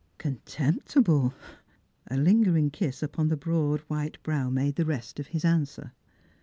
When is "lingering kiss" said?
2.17-3.03